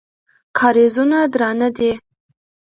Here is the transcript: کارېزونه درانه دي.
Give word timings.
کارېزونه 0.57 1.19
درانه 1.33 1.69
دي. 1.77 1.91